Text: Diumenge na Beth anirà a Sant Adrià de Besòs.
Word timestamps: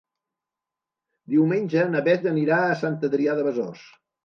Diumenge 1.33 1.85
na 1.93 2.03
Beth 2.09 2.27
anirà 2.33 2.59
a 2.71 2.81
Sant 2.83 2.99
Adrià 3.11 3.39
de 3.41 3.49
Besòs. 3.53 3.89